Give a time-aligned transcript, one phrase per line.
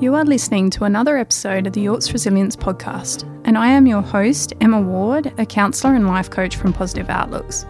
[0.00, 4.00] You are listening to another episode of the Yorks Resilience Podcast, and I am your
[4.00, 7.66] host, Emma Ward, a counsellor and life coach from Positive Outlooks.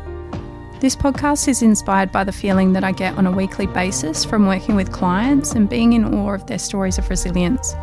[0.79, 4.47] This podcast is inspired by the feeling that I get on a weekly basis from
[4.47, 7.75] working with clients and being in awe of their stories of resilience.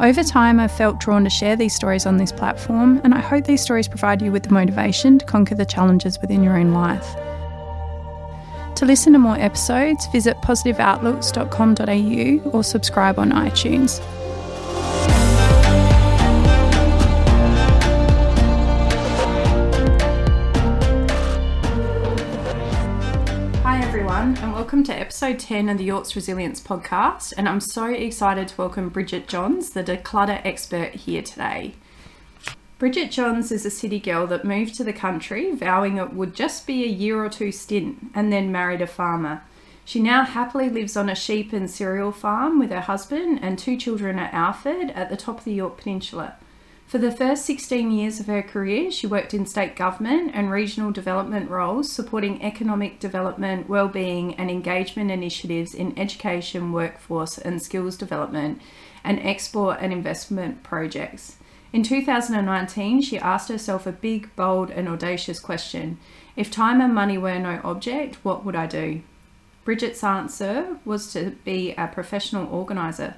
[0.00, 3.44] Over time, I've felt drawn to share these stories on this platform, and I hope
[3.44, 7.14] these stories provide you with the motivation to conquer the challenges within your own life.
[8.76, 14.00] To listen to more episodes, visit positiveoutlooks.com.au or subscribe on iTunes.
[23.62, 27.32] Hi, everyone, and welcome to episode 10 of the Yorks Resilience podcast.
[27.38, 31.76] And I'm so excited to welcome Bridget Johns, the declutter expert, here today.
[32.78, 36.66] Bridget Johns is a city girl that moved to the country, vowing it would just
[36.66, 39.42] be a year or two stint, and then married a farmer.
[39.86, 43.78] She now happily lives on a sheep and cereal farm with her husband and two
[43.78, 46.36] children at Alford at the top of the Yorke Peninsula.
[46.86, 50.92] For the first 16 years of her career, she worked in state government and regional
[50.92, 58.60] development roles, supporting economic development, well-being, and engagement initiatives in education, workforce, and skills development,
[59.02, 61.38] and export and investment projects.
[61.72, 65.98] In 2019, she asked herself a big, bold, and audacious question
[66.36, 69.02] If time and money were no object, what would I do?
[69.64, 73.16] Bridget's answer was to be a professional organiser.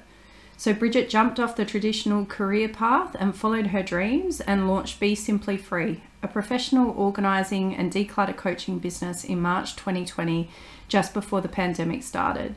[0.57, 5.15] So Bridget jumped off the traditional career path and followed her dreams and launched Be
[5.15, 10.49] Simply Free, a professional organising and declutter coaching business in March 2020,
[10.89, 12.55] just before the pandemic started.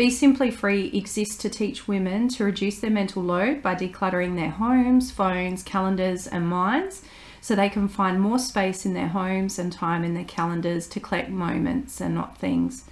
[0.00, 4.48] Be Simply Free exists to teach women to reduce their mental load by decluttering their
[4.48, 7.02] homes, phones, calendars, and minds
[7.42, 11.00] so they can find more space in their homes and time in their calendars to
[11.00, 12.84] collect moments and not things.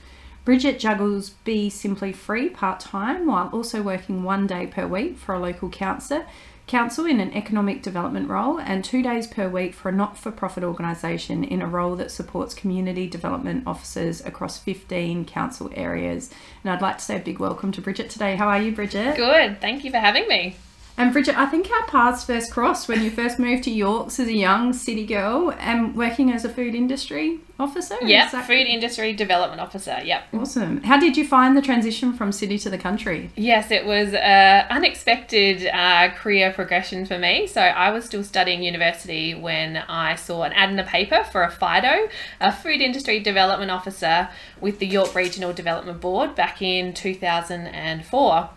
[0.45, 5.34] Bridget juggles Be Simply Free part time while also working one day per week for
[5.34, 6.27] a local council,
[6.69, 10.31] council in an economic development role and two days per week for a not for
[10.31, 16.31] profit organisation in a role that supports community development officers across 15 council areas.
[16.62, 18.37] And I'd like to say a big welcome to Bridget today.
[18.37, 19.17] How are you, Bridget?
[19.17, 20.57] Good, thank you for having me.
[20.98, 24.26] And Bridget, I think our paths first crossed when you first moved to Yorks as
[24.26, 27.97] a young city girl and working as a food industry officer.
[28.03, 30.00] Yeah, food industry development officer.
[30.03, 30.25] Yep.
[30.34, 30.82] Awesome.
[30.82, 33.31] How did you find the transition from city to the country?
[33.36, 37.47] Yes, it was an unexpected uh, career progression for me.
[37.47, 41.44] So I was still studying university when I saw an ad in the paper for
[41.44, 42.09] a FIDO,
[42.41, 44.30] a food industry development officer
[44.60, 48.50] with the Yorke Regional Development Board back in 2004.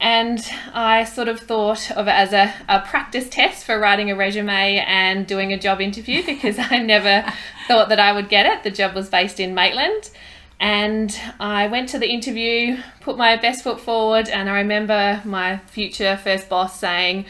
[0.00, 4.16] And I sort of thought of it as a, a practice test for writing a
[4.16, 7.30] resume and doing a job interview because I never
[7.68, 8.62] thought that I would get it.
[8.62, 10.10] The job was based in Maitland.
[10.60, 15.58] And I went to the interview, put my best foot forward, and I remember my
[15.58, 17.26] future first boss saying,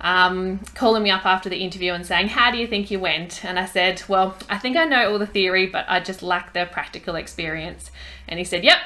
[0.00, 3.44] um, calling me up after the interview and saying, How do you think you went?
[3.44, 6.52] And I said, Well, I think I know all the theory, but I just lack
[6.52, 7.90] the practical experience.
[8.28, 8.78] And he said, Yep,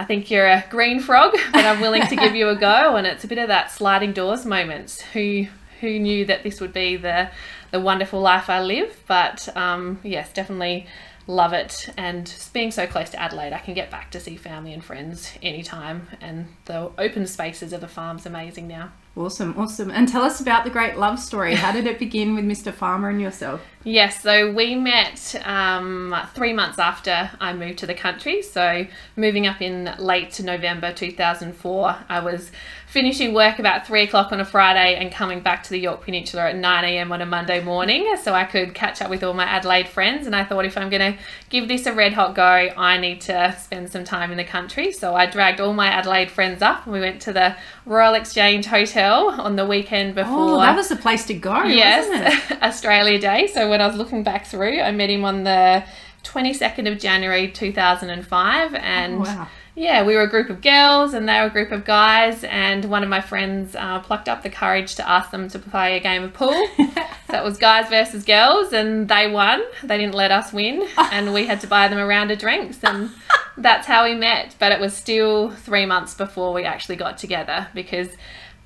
[0.00, 2.96] I think you're a green frog, but I'm willing to give you a go.
[2.96, 5.04] And it's a bit of that sliding doors moment.
[5.12, 5.46] Who
[5.82, 7.30] who knew that this would be the
[7.70, 8.98] the wonderful life I live?
[9.06, 10.86] But um, yes, definitely
[11.26, 11.90] love it.
[11.98, 15.34] And being so close to Adelaide, I can get back to see family and friends
[15.42, 16.08] anytime.
[16.22, 18.92] And the open spaces of the farm's amazing now.
[19.16, 19.90] Awesome, awesome.
[19.90, 21.54] And tell us about the great love story.
[21.56, 22.72] How did it begin with Mr.
[22.72, 23.60] Farmer and yourself?
[23.82, 28.40] Yes, so we met um, three months after I moved to the country.
[28.40, 32.52] So, moving up in late November 2004, I was
[32.90, 36.50] finishing work about three o'clock on a Friday and coming back to the Yorke Peninsula
[36.50, 37.12] at 9 a.m.
[37.12, 40.26] on a Monday morning so I could catch up with all my Adelaide friends.
[40.26, 41.18] And I thought if I'm going to
[41.50, 44.90] give this a red hot go, I need to spend some time in the country.
[44.90, 47.54] So, I dragged all my Adelaide friends up and we went to the
[47.86, 50.54] Royal Exchange Hotel on the weekend oh, before.
[50.54, 52.50] Oh, that was the place to go, yes?
[52.62, 53.46] Australia Day.
[53.46, 55.84] So, when I was looking back through, I met him on the
[56.24, 59.48] 22nd of January 2005 and oh, wow.
[59.74, 62.84] Yeah we were a group of girls and they were a group of guys and
[62.86, 66.00] one of my friends uh, plucked up the courage to ask them to play a
[66.00, 66.68] game of pool.
[67.30, 69.62] So it was guys versus girls and they won.
[69.84, 72.82] They didn't let us win and we had to buy them a round of drinks
[72.82, 73.10] and
[73.56, 74.56] that's how we met.
[74.58, 78.08] But it was still three months before we actually got together because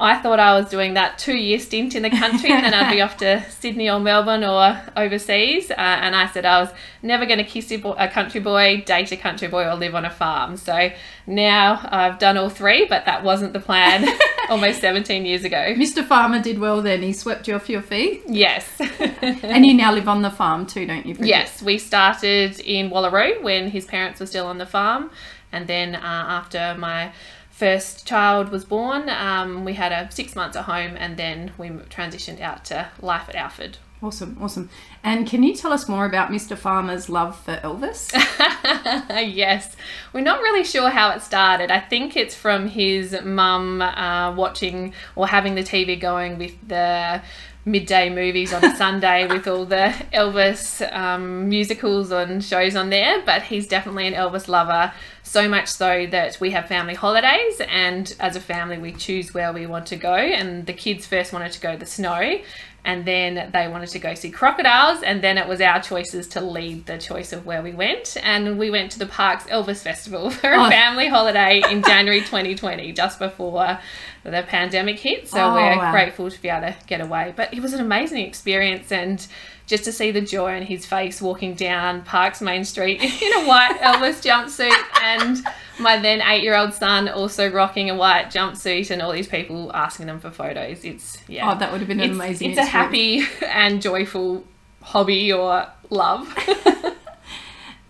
[0.00, 2.90] I thought I was doing that two year stint in the country and then I'd
[2.90, 5.70] be off to Sydney or Melbourne or overseas.
[5.70, 6.70] Uh, and I said I was
[7.00, 10.10] never going to kiss a country boy, date a country boy, or live on a
[10.10, 10.56] farm.
[10.56, 10.90] So
[11.28, 14.08] now I've done all three, but that wasn't the plan
[14.50, 15.74] almost 17 years ago.
[15.76, 16.04] Mr.
[16.04, 17.02] Farmer did well then.
[17.02, 18.22] He swept you off your feet.
[18.26, 18.68] Yes.
[18.80, 21.14] and you now live on the farm too, don't you?
[21.14, 21.28] Bridget?
[21.28, 25.10] Yes, we started in Wallaroo when his parents were still on the farm.
[25.52, 27.12] And then uh, after my
[27.54, 31.68] first child was born, um, we had a six months at home, and then we
[31.68, 33.78] transitioned out to life at Alford.
[34.02, 34.68] Awesome, awesome.
[35.02, 36.58] And can you tell us more about Mr.
[36.58, 38.12] Farmer's love for Elvis?
[39.34, 39.76] yes,
[40.12, 41.70] we're not really sure how it started.
[41.70, 47.22] I think it's from his mum uh, watching or having the TV going with the
[47.64, 53.22] midday movies on a Sunday with all the Elvis um, musicals and shows on there.
[53.24, 58.14] But he's definitely an Elvis lover, so much so that we have family holidays, and
[58.20, 60.14] as a family, we choose where we want to go.
[60.14, 62.40] And the kids first wanted to go to the snow,
[62.84, 66.40] and then they wanted to go see crocodiles and then it was our choices to
[66.40, 70.30] lead the choice of where we went and we went to the Parkes elvis festival
[70.30, 70.68] for a oh.
[70.68, 73.78] family holiday in january 2020 just before
[74.24, 75.92] the pandemic hit so oh, we're wow.
[75.92, 79.26] grateful to be able to get away but it was an amazing experience and
[79.66, 83.46] just to see the joy on his face walking down Parkes Main Street in a
[83.46, 85.42] white Elvis jumpsuit and
[85.78, 89.70] my then eight year old son also rocking a white jumpsuit and all these people
[89.74, 90.84] asking them for photos.
[90.84, 91.50] It's yeah.
[91.50, 92.50] Oh, that would have been an it's, amazing.
[92.50, 92.68] It's experience.
[92.68, 94.44] a happy and joyful
[94.82, 96.32] hobby or love.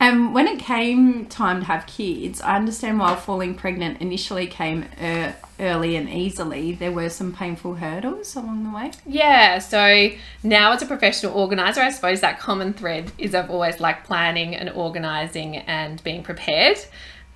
[0.00, 4.86] And when it came time to have kids, I understand why falling pregnant initially came
[5.02, 8.92] er- early and easily, there were some painful hurdles along the way.
[9.06, 10.08] Yeah, so
[10.42, 14.54] now as a professional organizer, I suppose that common thread is I've always liked planning
[14.54, 16.78] and organizing and being prepared.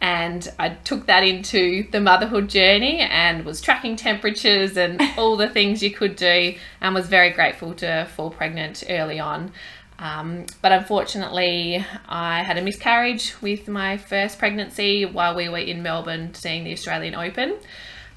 [0.00, 5.48] And I took that into the motherhood journey and was tracking temperatures and all the
[5.48, 9.52] things you could do, and was very grateful to fall pregnant early on.
[9.98, 15.82] Um, but unfortunately, I had a miscarriage with my first pregnancy while we were in
[15.82, 17.56] Melbourne seeing the Australian Open.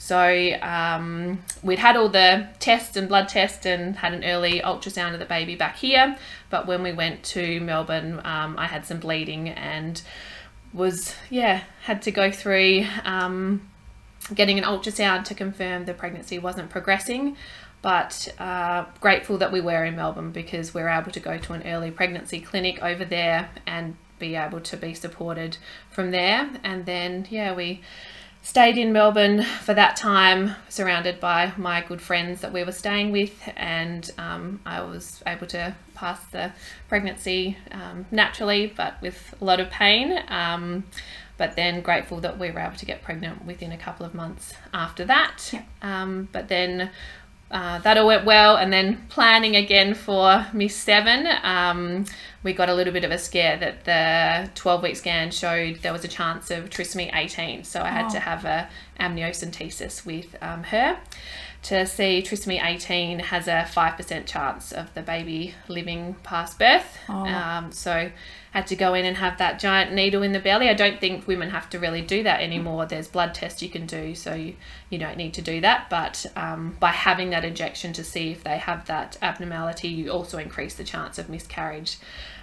[0.02, 5.14] So um, we'd had all the tests and blood tests and had an early ultrasound
[5.14, 6.18] of the baby back here.
[6.50, 10.02] But when we went to Melbourne, um, I had some bleeding and
[10.74, 13.70] was, yeah, had to go through um,
[14.34, 17.38] getting an ultrasound to confirm the pregnancy wasn't progressing
[17.84, 21.54] but uh, grateful that we were in Melbourne because we are able to go to
[21.54, 25.58] an early pregnancy clinic over there and be able to be supported
[25.90, 26.48] from there.
[26.64, 27.82] And then, yeah, we
[28.42, 33.12] stayed in Melbourne for that time, surrounded by my good friends that we were staying
[33.12, 36.52] with, and um, I was able to pass the
[36.90, 40.20] pregnancy um, naturally, but with a lot of pain.
[40.28, 40.84] Um,
[41.38, 44.54] but then grateful that we were able to get pregnant within a couple of months
[44.76, 45.50] after that.
[45.52, 45.64] Yeah.
[45.82, 46.92] Um, but then
[47.50, 48.58] uh, that all went well.
[48.58, 52.06] And then planning again for Miss Seven, um,
[52.44, 55.94] we got a little bit of a scare that the 12 week scan showed there
[55.94, 57.64] was a chance of trisomy 18.
[57.64, 58.10] So I had oh.
[58.10, 61.00] to have a amniocentesis with um, her
[61.64, 66.98] to see trisomy 18 has a 5% chance of the baby living past birth.
[67.08, 67.26] Oh.
[67.26, 68.10] Um, so
[68.52, 70.70] had to go in and have that giant needle in the belly.
[70.70, 72.86] I don't think women have to really do that anymore.
[72.86, 74.56] There's blood tests you can do, so you,
[74.90, 75.90] you don't need to do that.
[75.90, 80.38] But um, by having that injection to see if they have that abnormality, you also
[80.38, 81.98] increase the chance of miscarriage.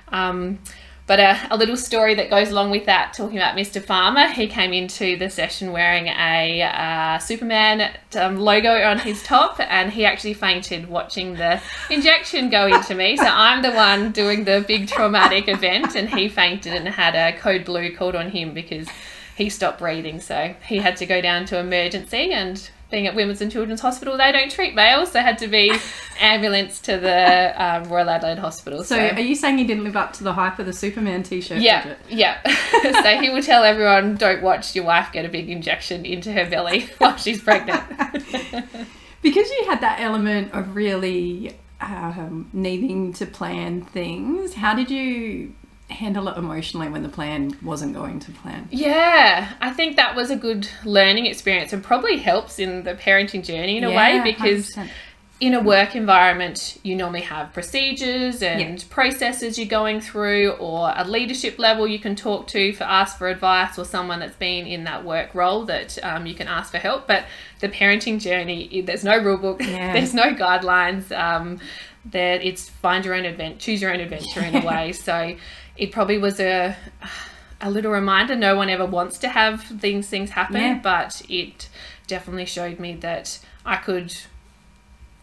[0.09, 0.61] Um,
[1.09, 3.83] but a, a, little story that goes along with that, talking about Mr.
[3.83, 9.59] Farmer, he came into the session wearing a uh, Superman um, logo on his top,
[9.59, 13.17] and he actually fainted watching the injection go into me.
[13.17, 17.37] So I'm the one doing the big traumatic event, and he fainted and had a
[17.39, 18.87] code blue called on him because
[19.39, 20.21] he stopped breathing.
[20.21, 24.17] So he had to go down to emergency and being at Women's and Children's Hospital,
[24.17, 25.71] they don't treat males, so had to be
[26.21, 28.83] ambulance to the um, Royal Adelaide Hospital.
[28.83, 31.23] So, so, are you saying he didn't live up to the hype of the Superman
[31.23, 31.59] T-shirt?
[31.59, 32.41] Yeah, yeah.
[33.03, 36.49] so he will tell everyone, "Don't watch your wife get a big injection into her
[36.49, 37.85] belly while she's pregnant."
[39.21, 44.55] because you had that element of really um, needing to plan things.
[44.55, 45.53] How did you
[45.91, 48.69] handle it emotionally when the plan wasn't going to plan?
[48.71, 53.45] Yeah, I think that was a good learning experience and probably helps in the parenting
[53.45, 54.91] journey in a yeah, way because 100%.
[55.41, 58.85] in a work environment, you normally have procedures and yeah.
[58.91, 63.29] processes you're going through, or a leadership level you can talk to for ask for
[63.29, 66.79] advice, or someone that's been in that work role that um, you can ask for
[66.79, 67.07] help.
[67.07, 67.25] But
[67.61, 69.93] the parenting journey, there's no rule book, yeah.
[69.95, 71.17] there's no guidelines.
[71.17, 71.61] Um,
[72.11, 74.93] that it's find your own adventure, choose your own adventure in a way.
[74.93, 75.37] So
[75.79, 76.77] it probably was a
[77.61, 78.37] a little reminder.
[78.37, 80.81] No one ever wants to have these things happen, yeah.
[80.83, 81.69] but it
[82.07, 84.15] definitely showed me that I could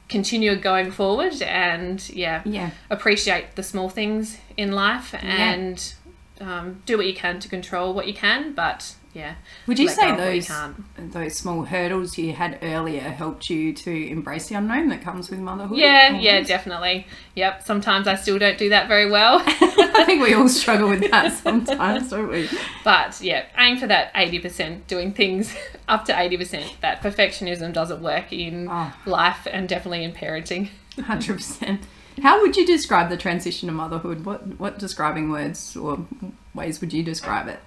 [0.08, 2.72] continue going forward and yeah, yeah.
[2.90, 5.96] appreciate the small things in life and
[6.42, 9.36] um, do what you can to control what you can, but yeah.
[9.66, 14.08] Would you say what you those those small hurdles you had earlier helped you to
[14.10, 15.78] embrace the unknown that comes with motherhood?
[15.78, 17.08] Yeah, yeah, definitely.
[17.36, 17.64] Yep.
[17.64, 19.42] Sometimes I still don't do that very well.
[19.46, 22.50] I think we all struggle with that sometimes, don't we?
[22.84, 25.56] But yeah, aim for that 80%, doing things
[25.88, 26.82] up to 80%.
[26.82, 28.94] That perfectionism doesn't work in Oh.
[29.06, 30.70] life and definitely in parenting.
[31.02, 31.82] Hundred percent.
[32.22, 34.26] How would you describe the transition to motherhood?
[34.26, 36.06] What what describing words or
[36.54, 37.60] ways would you describe it?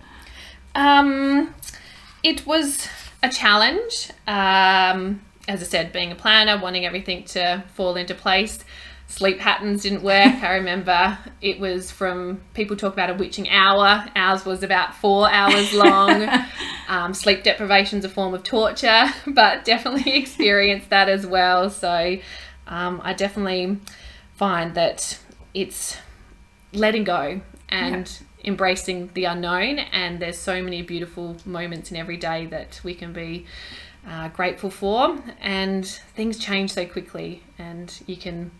[0.74, 1.54] Um,
[2.22, 2.88] it was
[3.22, 4.10] a challenge.
[4.26, 8.64] Um, as I said, being a planner, wanting everything to fall into place.
[9.06, 10.34] Sleep patterns didn't work.
[10.42, 14.06] I remember it was from people talk about a witching hour.
[14.14, 16.28] Ours was about four hours long.
[16.88, 21.70] um, sleep deprivation's a form of torture, but definitely experienced that as well.
[21.70, 22.18] So
[22.66, 23.78] um, I definitely
[24.38, 25.18] find that
[25.52, 25.96] it's
[26.72, 29.80] letting go and embracing the unknown.
[29.80, 33.46] And there's so many beautiful moments in every day that we can be
[34.06, 35.18] uh, grateful for.
[35.40, 38.52] And things change so quickly, and you can,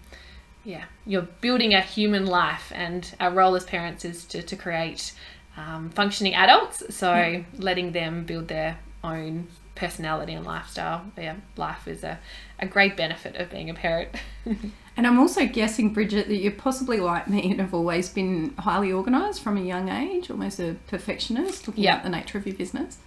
[0.64, 2.73] yeah, you're building a human life.
[2.75, 5.12] And our role as parents is to, to create
[5.56, 6.82] um, functioning adults.
[6.94, 11.04] So letting them build their own personality and lifestyle.
[11.16, 12.18] Yeah, life is a,
[12.58, 14.11] a great benefit of being a parent.
[14.99, 18.93] And I'm also guessing, Bridget, that you're possibly like me and have always been highly
[18.93, 21.95] organised from a young age, almost a perfectionist, looking Yeah.
[21.95, 22.99] at the nature of your business.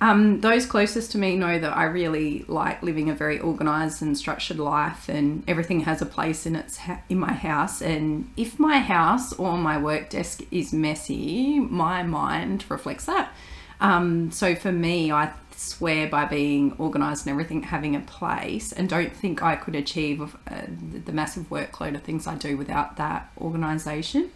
[0.00, 4.16] Um, those closest to me know that I really like living a very organised and
[4.16, 7.80] structured life, and everything has a place in its ha- in my house.
[7.82, 13.32] And if my house or my work desk is messy, my mind reflects that.
[13.80, 18.88] Um, so for me, I swear by being organised and everything having a place, and
[18.88, 20.62] don't think I could achieve uh,
[21.04, 24.30] the- massive workload of things I do without that organisation.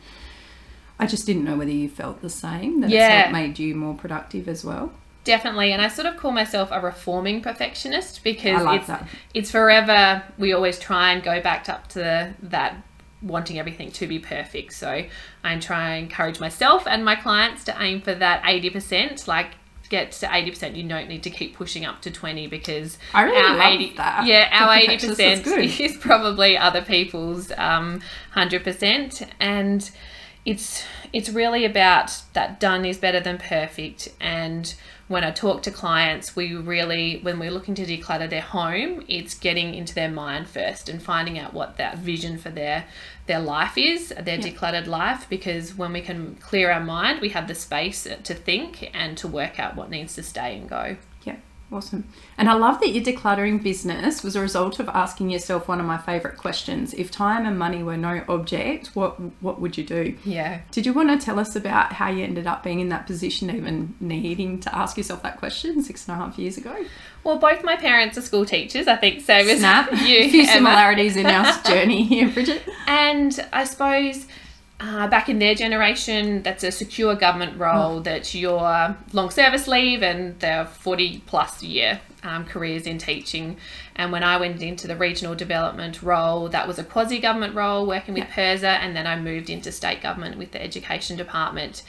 [0.99, 2.81] I just didn't know whether you felt the same.
[2.81, 3.23] That Yeah.
[3.25, 4.93] it's made you more productive as well.
[5.25, 9.07] Definitely, and I sort of call myself a reforming perfectionist because like it's that.
[9.35, 10.23] it's forever.
[10.39, 12.77] We always try and go back up to that
[13.23, 14.73] wanting everything to be perfect.
[14.73, 15.05] So
[15.45, 19.29] I try and encourage myself and my clients to aim for that eighty percent.
[19.29, 19.49] Like
[19.90, 23.25] get to eighty percent, you don't need to keep pushing up to twenty because I
[23.25, 24.25] really our love 80 that.
[24.25, 25.80] Yeah, our eighty perfectionists, that's percent good.
[25.90, 29.90] is probably other people's um hundred percent, and
[30.50, 34.75] it's it's really about that done is better than perfect and
[35.11, 39.35] when I talk to clients, we really, when we're looking to declutter their home, it's
[39.35, 42.85] getting into their mind first and finding out what that vision for their
[43.26, 45.26] their life is, their decluttered life.
[45.28, 49.26] Because when we can clear our mind, we have the space to think and to
[49.26, 50.97] work out what needs to stay and go.
[51.73, 52.09] Awesome.
[52.37, 55.87] And I love that your decluttering business was a result of asking yourself one of
[55.87, 56.93] my favourite questions.
[56.95, 60.17] If time and money were no object, what what would you do?
[60.25, 60.62] Yeah.
[60.73, 63.50] Did you want to tell us about how you ended up being in that position,
[63.55, 66.75] even needing to ask yourself that question six and a half years ago?
[67.23, 68.89] Well, both my parents are school teachers.
[68.89, 69.93] I think so Snap.
[70.03, 70.19] you.
[70.25, 70.53] a few Emma.
[70.53, 72.62] similarities in our journey here, Bridget.
[72.89, 74.27] And I suppose
[74.80, 80.02] uh, back in their generation, that's a secure government role that you're long service leave
[80.02, 83.56] and they're 40 plus year um, careers in teaching.
[83.96, 87.87] And when I went into the regional development role, that was a quasi government role
[87.87, 91.82] working with PIRSA, and then I moved into state government with the education department.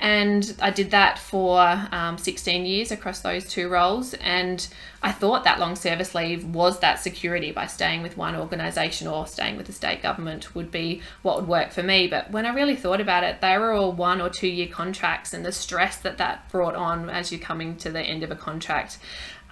[0.00, 1.60] And I did that for
[1.92, 4.14] um, 16 years across those two roles.
[4.14, 4.66] And
[5.02, 9.26] I thought that long service leave was that security by staying with one organisation or
[9.26, 12.08] staying with the state government would be what would work for me.
[12.08, 15.32] But when I really thought about it, they were all one or two year contracts,
[15.32, 18.36] and the stress that that brought on as you're coming to the end of a
[18.36, 18.98] contract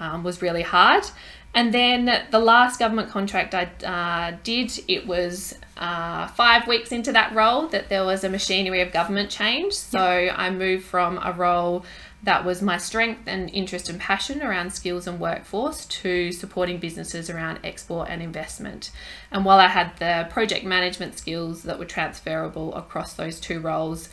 [0.00, 1.04] um, was really hard.
[1.54, 7.12] And then the last government contract I uh, did, it was uh, five weeks into
[7.12, 9.74] that role that there was a machinery of government change.
[9.74, 11.84] So I moved from a role
[12.22, 17.28] that was my strength and interest and passion around skills and workforce to supporting businesses
[17.28, 18.90] around export and investment.
[19.30, 24.08] And while I had the project management skills that were transferable across those two roles,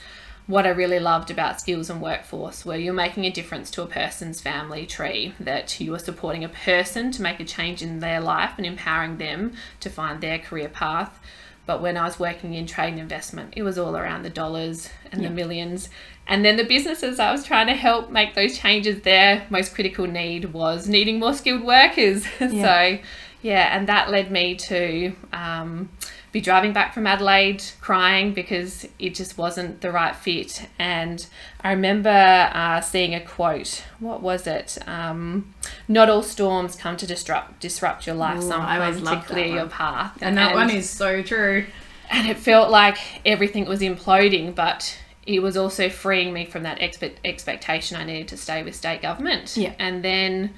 [0.49, 3.85] what I really loved about skills and workforce were you're making a difference to a
[3.85, 8.19] person's family tree, that you are supporting a person to make a change in their
[8.19, 11.19] life and empowering them to find their career path.
[11.67, 14.89] But when I was working in trade and investment, it was all around the dollars
[15.11, 15.87] and the millions.
[16.25, 20.07] And then the businesses I was trying to help make those changes, their most critical
[20.07, 22.25] need was needing more skilled workers.
[22.39, 22.49] Yeah.
[22.49, 23.03] so,
[23.43, 25.89] yeah, and that led me to um,
[26.31, 30.67] be driving back from Adelaide crying because it just wasn't the right fit.
[30.77, 31.25] And
[31.61, 32.09] I remember
[32.53, 33.83] uh, seeing a quote.
[33.99, 34.77] What was it?
[34.87, 35.53] Um,
[35.87, 38.43] Not all storms come to disrupt disrupt your life.
[38.43, 40.17] Ooh, I always loved to clear your path.
[40.21, 41.65] And that one is so true.
[42.09, 46.81] and it felt like everything was imploding, but it was also freeing me from that
[46.81, 49.55] expect, expectation I needed to stay with state government.
[49.55, 49.73] Yeah.
[49.77, 50.53] And then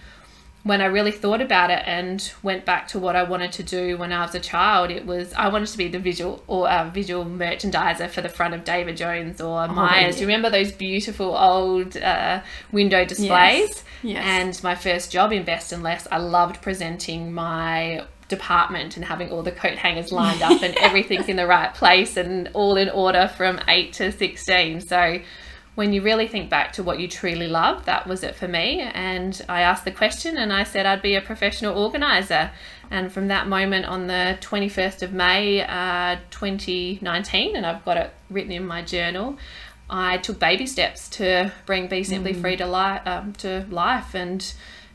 [0.64, 3.98] when I really thought about it and went back to what I wanted to do
[3.98, 6.90] when I was a child, it was I wanted to be the visual or uh,
[6.90, 10.16] visual merchandiser for the front of David Jones or Myers.
[10.16, 12.42] Do you remember those beautiful old uh,
[12.72, 13.70] window displays?
[13.70, 13.84] Yes.
[14.04, 14.24] Yes.
[14.24, 19.30] And my first job in Best and Less, I loved presenting my department and having
[19.30, 22.90] all the coat hangers lined up and everything's in the right place and all in
[22.90, 24.82] order from 8 to 16.
[24.82, 25.20] So
[25.76, 28.82] when you really think back to what you truly love, that was it for me.
[28.82, 32.52] And I asked the question and I said I'd be a professional organizer.
[32.90, 38.14] And from that moment on the 21st of May, uh, 2019, and I've got it
[38.30, 39.38] written in my journal,
[39.90, 44.14] I took baby steps to bring Be Simply Free to, li- um, to life.
[44.14, 44.54] And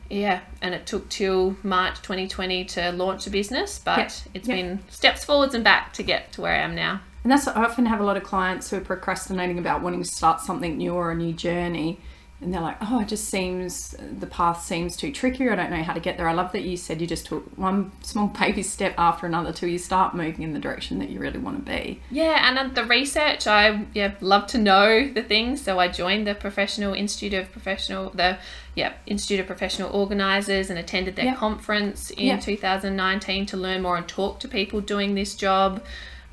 [0.09, 4.11] yeah, and it took till March 2020 to launch a business, but Yep.
[4.35, 4.57] it's Yep.
[4.57, 7.01] been steps forwards and back to get to where I am now.
[7.27, 10.07] And that's I often have a lot of clients who are procrastinating about wanting to
[10.09, 11.99] start something new or a new journey.
[12.39, 15.49] And they're like, oh, it just seems, the path seems too tricky.
[15.49, 16.29] I don't know how to get there.
[16.29, 19.67] I love that you said you just took one small baby step after another till
[19.67, 21.99] you start moving in the direction that you really want to be.
[22.09, 25.61] Yeah, and the research, I yeah love to know the things.
[25.61, 28.37] So I joined the Professional Institute of Professional, the
[28.73, 31.35] yeah Institute of Professional Organisers, and attended their Yeah.
[31.35, 32.37] conference in Yeah.
[32.39, 35.83] 2019 to learn more and talk to people doing this job.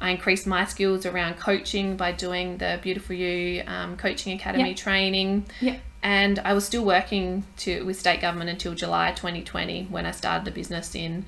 [0.04, 4.74] I increased my skills around coaching by doing the Beautiful You um, Coaching Academy Yeah.
[4.76, 5.46] training.
[5.62, 5.78] Yeah.
[6.02, 10.44] And I was still working to with state government until July 2020 when I started
[10.44, 11.24] the business in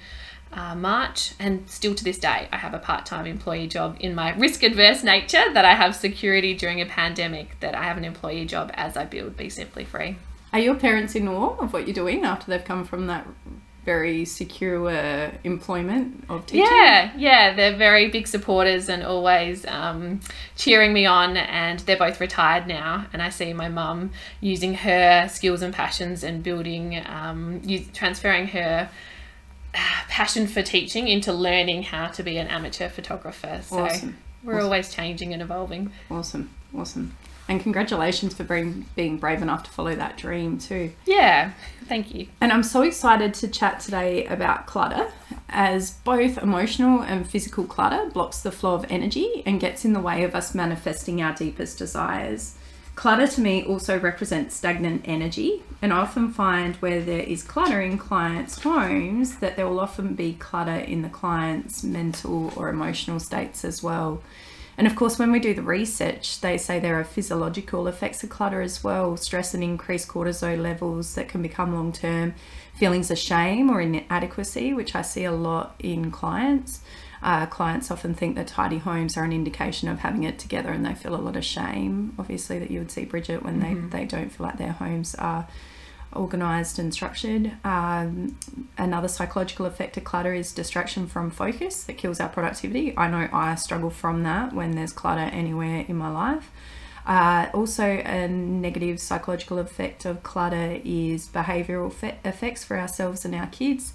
[0.53, 1.33] uh, March.
[1.39, 4.63] And still to this day, I have a part time employee job in my risk
[4.63, 8.71] adverse nature that I have security during a pandemic, that I have an employee job
[8.75, 10.17] as I build Be Simply Free.
[10.53, 13.27] Are your parents in awe of what you're doing after they've come from that
[13.87, 14.91] very secure
[15.45, 16.67] employment of teaching?
[16.67, 20.21] Yeah, yeah, they're very big supporters and always um,
[20.57, 21.39] cheering me on.
[21.39, 24.11] And they're both retired now, and I see my mum
[24.43, 27.63] using her skills and passions and building, um,
[27.95, 28.91] transferring her
[29.75, 29.79] uh,
[30.09, 33.61] passion for teaching into learning how to be an amateur photographer.
[33.63, 34.19] So Awesome.
[34.43, 35.93] we're always changing and evolving.
[36.11, 36.51] Awesome.
[36.77, 37.17] Awesome.
[37.49, 40.93] And congratulations for being, being brave enough to follow that dream too.
[41.05, 41.53] Yeah,
[41.85, 42.27] thank you.
[42.41, 45.13] And I'm so excited to chat today about clutter,
[45.49, 50.01] as both emotional and physical clutter blocks the flow of energy and gets in the
[50.01, 52.57] way of us manifesting our deepest desires.
[52.97, 57.81] Clutter to me also represents stagnant energy, and I often find where there is clutter
[57.83, 63.21] in clients' homes that there will often be clutter in the client's mental or emotional
[63.21, 64.23] states as well.
[64.79, 68.29] And of course, when we do the research, they say there are physiological effects of
[68.29, 72.35] clutter as well stress and increased cortisol levels that can become long term
[72.75, 76.81] feelings of shame or inadequacy, which I see a lot in clients.
[77.23, 80.85] Uh, clients often think that tidy homes are an indication of having it together and
[80.85, 84.05] they feel a lot of shame, obviously, that you would see, Bridget, when they, they
[84.05, 85.49] don't feel like their homes are
[86.17, 87.53] organized and structured.
[87.65, 88.39] Um,
[88.77, 92.97] another psychological effect of clutter is distraction from focus that kills our productivity.
[92.97, 96.51] I know I struggle from that when there's clutter anywhere in my life.
[97.07, 103.35] Uh, also, a negative psychological effect of clutter is behavioral fe- effects for ourselves and
[103.35, 103.93] our kids.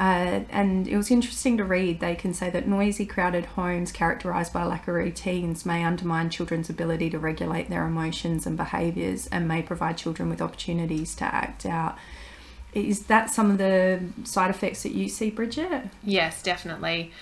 [0.00, 2.00] Uh, and it was interesting to read.
[2.00, 6.70] They can say that noisy, crowded homes characterized by lack of routines may undermine children's
[6.70, 11.66] ability to regulate their emotions and behaviors and may provide children with opportunities to act
[11.66, 11.98] out.
[12.72, 15.90] Is that some of the side effects that you see, Bridget?
[16.02, 17.12] Yes, definitely.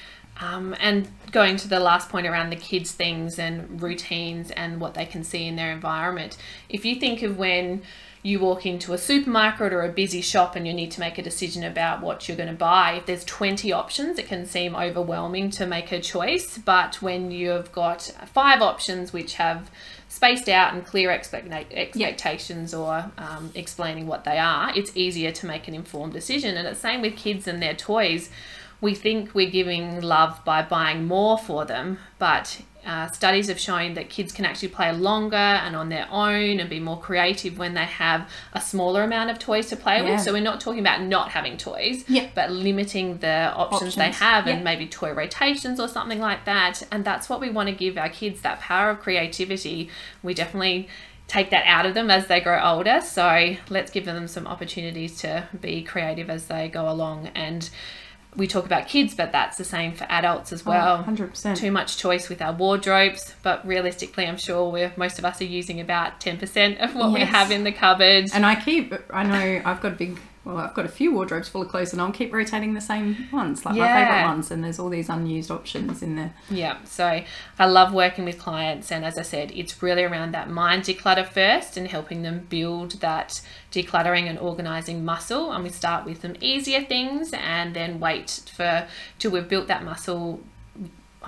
[0.40, 4.94] Um, and going to the last point around the kids' things and routines and what
[4.94, 6.36] they can see in their environment.
[6.68, 7.82] If you think of when
[8.22, 11.22] you walk into a supermarket or a busy shop and you need to make a
[11.22, 15.50] decision about what you're going to buy, if there's 20 options, it can seem overwhelming
[15.50, 16.58] to make a choice.
[16.58, 18.02] But when you've got
[18.32, 19.70] five options which have
[20.08, 25.46] spaced out and clear expect- expectations or um, explaining what they are, it's easier to
[25.46, 26.56] make an informed decision.
[26.56, 28.30] And it's same with kids and their toys.
[28.80, 33.94] We think we're giving love by buying more for them, but uh, studies have shown
[33.94, 37.74] that kids can actually play longer and on their own and be more creative when
[37.74, 40.12] they have a smaller amount of toys to play Yeah.
[40.14, 40.20] with.
[40.22, 42.28] So we're not talking about not having toys, Yeah.
[42.34, 44.18] but limiting the options, they Options.
[44.20, 46.82] have and maybe toy rotations or something like that.
[46.90, 49.90] And that's what we want to give our kids that power of creativity.
[50.22, 50.88] We definitely
[51.26, 53.02] take that out of them as they grow older.
[53.02, 57.28] So let's give them some opportunities to be creative as they go along.
[57.34, 57.68] And
[58.36, 61.04] we talk about kids, but that's the same for adults as oh, well.
[61.04, 61.56] 100%.
[61.56, 65.44] Too much choice with our wardrobes, but realistically, I'm sure we're most of us are
[65.44, 68.30] using about 10% of what we have in the cupboard.
[68.32, 71.46] And I keep, I know I've got a big well, I've got a few wardrobes
[71.46, 74.64] full of clothes and I'll keep rotating the same ones, like my favourite ones, and
[74.64, 76.32] there's all these unused options in there.
[76.48, 77.22] Yeah, so
[77.58, 81.26] I love working with clients, and as I said, it's really around that mind declutter
[81.26, 85.52] first and helping them build that decluttering and organizing muscle.
[85.52, 89.84] And we start with some easier things and then wait for till we've built that
[89.84, 90.40] muscle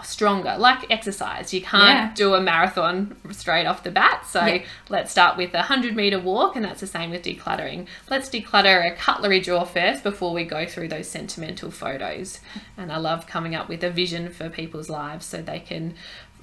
[0.05, 2.14] stronger like exercise you can't Yeah.
[2.14, 4.62] do a marathon straight off the bat so Yeah.
[4.88, 8.90] let's start with a 100 meter walk and that's the same with decluttering let's declutter
[8.90, 12.40] a cutlery drawer first before we go through those sentimental photos
[12.79, 15.94] and i love coming up with a vision for people's lives so they can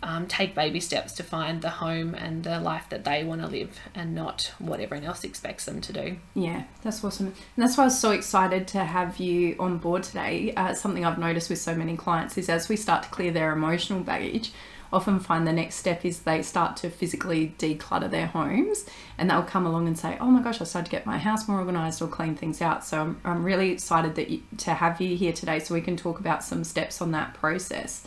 [0.03, 3.47] um, take baby steps to find the home and the life that they want to
[3.47, 7.27] live and not what everyone else expects them to do Yeah, that's awesome.
[7.27, 10.53] And that's why I was so excited to have you on board today.
[10.55, 13.51] Uh, something I've noticed with so many clients is as we start to clear their
[13.51, 14.51] emotional baggage,
[14.91, 18.85] often find the next step is they start to physically declutter their homes
[19.17, 21.47] and they'll come along and say, Oh my gosh, I started to get my house
[21.47, 22.85] more organized or clean things out.
[22.85, 25.97] So I'm, I'm really excited that you, to have you here today so we can
[25.97, 28.05] talk about some steps on that process.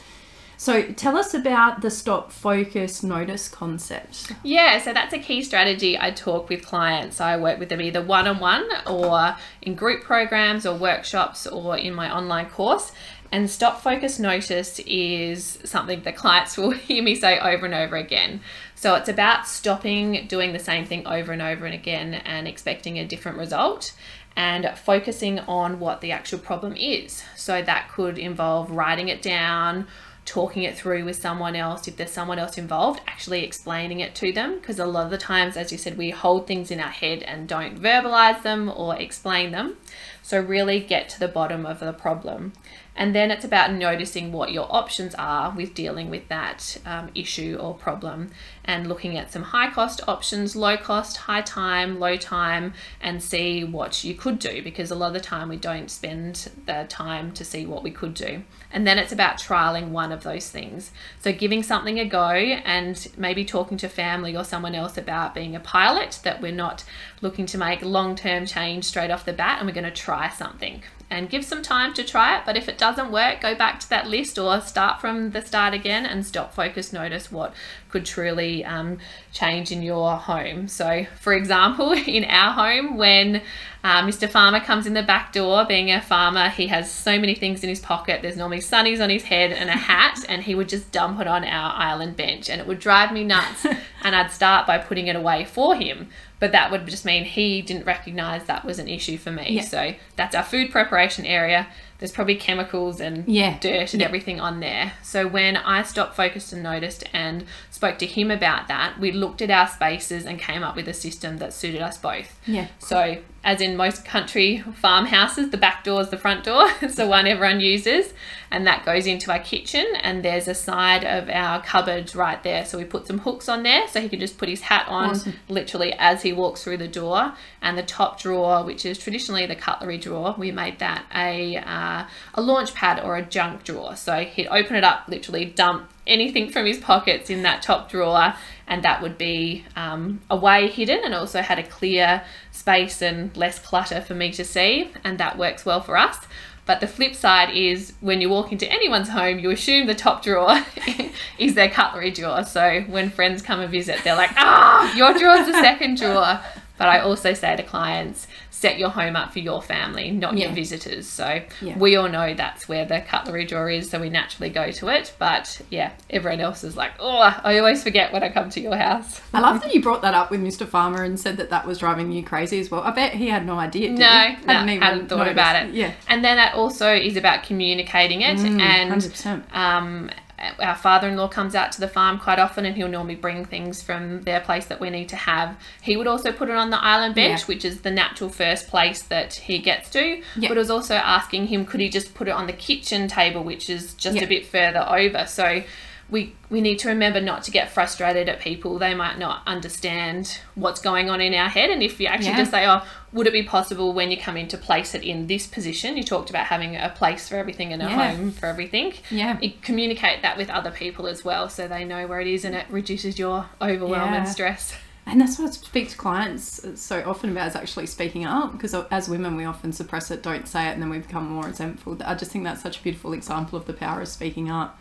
[0.60, 4.30] So tell us about the stop, focus, notice concept.
[4.42, 7.18] Yeah, so that's a key strategy I talk with clients.
[7.18, 11.78] I work with them either one on one or in group programs or workshops or
[11.78, 12.92] in my online course.
[13.32, 17.96] And stop, focus, notice is something that clients will hear me say over and over
[17.96, 18.42] again.
[18.74, 22.98] So it's about stopping doing the same thing over and over and again and expecting
[22.98, 23.94] a different result
[24.36, 27.22] and focusing on what the actual problem is.
[27.34, 29.86] So that could involve writing it down,
[30.30, 34.30] talking it through with someone else if there's someone else involved actually explaining it to
[34.30, 34.60] them.
[34.60, 37.24] Because a lot of the times as you said we hold things in our head
[37.24, 39.76] and don't verbalize them or explain them.
[40.22, 42.52] So really get to the bottom of the problem.
[42.94, 47.58] And then it's about noticing what your options are with dealing with that um, issue
[47.60, 48.30] or problem
[48.70, 53.64] and looking at some high cost options, low cost, high time, low time, and see
[53.64, 57.32] what you could do because a lot of the time we don't spend the time
[57.32, 58.44] to see what we could do.
[58.70, 60.92] And then it's about trialing one of those things.
[61.18, 65.56] So giving something a go and maybe talking to family or someone else about being
[65.56, 66.84] a pilot, that we're not
[67.20, 70.28] looking to make long term change straight off the bat and we're going to try
[70.28, 72.42] something and give some time to try it.
[72.46, 75.74] But if it doesn't work, go back to that list or start from the start
[75.74, 77.52] again and stop, focus, notice what
[77.88, 78.98] could truly um,
[79.32, 80.68] change in your home.
[80.68, 83.42] So, for example, in our home, when
[83.82, 84.28] uh, Mr.
[84.28, 87.68] Farmer comes in the back door, being a farmer, he has so many things in
[87.68, 88.22] his pocket.
[88.22, 91.26] There's normally sunnies on his head and a hat, and he would just dump it
[91.26, 93.66] on our island bench, and it would drive me nuts.
[94.02, 96.08] and I'd start by putting it away for him.
[96.40, 99.46] But that would just mean he didn't recognize that was an issue for me.
[99.50, 99.62] Yeah.
[99.62, 101.68] So that's our food preparation area.
[101.98, 103.58] There's probably chemicals and Yeah.
[103.60, 104.06] dirt and Yeah.
[104.08, 104.92] everything on there.
[105.02, 107.44] So when I stopped, focused, and noticed and
[107.80, 110.92] spoke to him about that, we looked at our spaces and came up with a
[110.92, 112.38] system that suited us both.
[112.46, 112.66] Yeah.
[112.78, 116.68] So, as in most country farmhouses, the back door is the front door.
[116.82, 118.12] it's the one everyone uses,
[118.50, 119.86] and that goes into our kitchen.
[120.02, 122.66] And there's a side of our cupboards right there.
[122.66, 125.12] So we put some hooks on there, so he can just put his hat on
[125.12, 125.32] Awesome.
[125.48, 127.32] literally as he walks through the door.
[127.62, 132.04] And the top drawer, which is traditionally the cutlery drawer, we made that a uh,
[132.34, 133.96] a launch pad or a junk drawer.
[133.96, 138.34] So he'd open it up, literally dump anything from his pockets in that top drawer,
[138.66, 143.58] and that would be um, away hidden and also had a clear space and less
[143.58, 146.18] clutter for me to see, and that works well for us.
[146.66, 150.22] But the flip side is when you walk into anyone's home, you assume the top
[150.22, 150.64] drawer
[151.38, 152.44] is their cutlery drawer.
[152.44, 156.40] So when friends come and visit, they're like, ah, your drawer's the second drawer.
[156.80, 160.50] But I also say to clients, set your home up for your family, not your
[160.50, 161.06] visitors.
[161.06, 161.76] So Yeah.
[161.76, 165.12] we all know that's where the cutlery drawer is, so we naturally go to it.
[165.18, 168.76] But yeah, everyone else is like, oh, I always forget when I come to your
[168.76, 169.20] house.
[169.34, 170.66] I love that you brought that up with Mr.
[170.66, 172.80] Farmer and said that that was driving you crazy as well.
[172.80, 173.90] I bet he had no idea.
[173.90, 173.96] No,
[174.40, 174.46] he?
[174.46, 175.32] no, hadn't thought noticed.
[175.32, 175.74] about it.
[175.74, 179.54] Yeah, And then that also is about communicating it Mm, and 100%.
[179.54, 183.44] um, Uh, our father-in-law comes out to the farm quite often and he'll normally bring
[183.44, 186.70] things from their place that we need to have he would also put it on
[186.70, 187.46] the island bench Yeah.
[187.46, 190.48] which is the natural first place that he gets to Yeah.
[190.48, 193.42] but I was also asking him could he just put it on the kitchen table
[193.44, 194.24] which is just Yeah.
[194.24, 195.62] a bit further over so
[196.08, 200.40] we we need to remember not to get frustrated at people they might not understand
[200.54, 202.36] what's going on in our head and if you actually Yeah.
[202.38, 205.26] just say oh would it be possible when you come in to place it in
[205.26, 208.12] this position you talked about having a place for everything and a Yeah.
[208.12, 209.38] home for everything Yeah.
[209.40, 212.54] you communicate that with other people as well so they know where it is and
[212.54, 214.20] it reduces your overwhelm Yeah.
[214.20, 214.74] and stress
[215.06, 218.74] And that's what I speak to clients so often about is actually speaking up because
[218.92, 221.96] as women we often suppress it, don't say it, and then we become more resentful.
[222.04, 224.78] I just think that's such a beautiful example of the power of speaking up.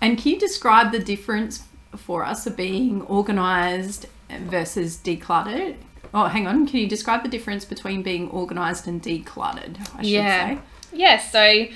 [0.00, 5.76] And can you describe the difference for us of being organised versus decluttered?
[6.14, 6.66] Oh, hang on.
[6.66, 9.78] Can you describe the difference between being organised and decluttered?
[9.94, 10.48] I should Yeah.
[10.54, 10.58] say.
[10.92, 11.30] Yes.
[11.30, 11.66] So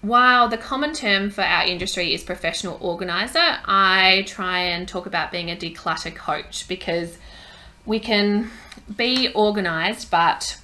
[0.00, 5.30] while the common term for our industry is professional organizer, I try and talk about
[5.30, 7.18] being a declutter coach because
[7.86, 8.50] we can
[8.96, 10.58] be organized, but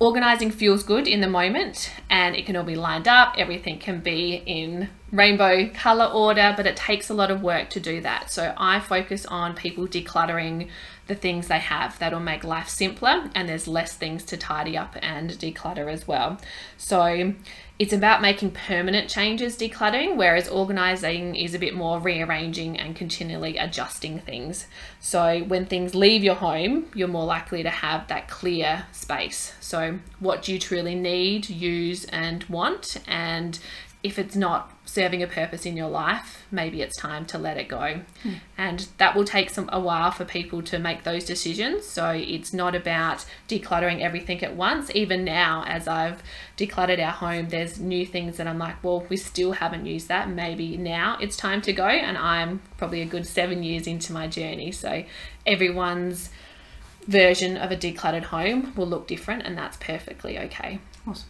[0.00, 3.98] organizing feels good in the moment and it can all be lined up everything can
[3.98, 8.30] be in rainbow color order but it takes a lot of work to do that
[8.30, 10.68] so i focus on people decluttering
[11.08, 14.96] the things they have that'll make life simpler and there's less things to tidy up
[15.02, 16.38] and declutter as well.
[16.76, 17.34] So
[17.78, 23.56] it's about making permanent changes decluttering whereas organizing is a bit more rearranging and continually
[23.56, 24.66] adjusting things.
[25.00, 29.54] So when things leave your home you're more likely to have that clear space.
[29.60, 33.00] So what do you truly need use and want?
[33.06, 33.58] And
[34.02, 37.68] if it's not serving a purpose in your life, maybe it's time to let it
[37.68, 38.00] go.
[38.22, 38.34] Hmm.
[38.56, 41.84] And that will take some a while for people to make those decisions.
[41.84, 44.90] So it's not about decluttering everything at once.
[44.94, 46.22] Even now, as I've
[46.56, 50.30] decluttered our home, there's new things that I'm like, well, we still haven't used that.
[50.30, 51.88] Maybe now it's time to go.
[51.88, 54.70] And I'm probably a good seven years into my journey.
[54.70, 55.04] So
[55.44, 56.30] everyone's
[57.08, 60.78] version of a decluttered home will look different, and that's perfectly okay.
[61.06, 61.28] Awesome.